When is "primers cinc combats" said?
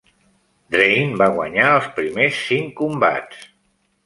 2.01-3.47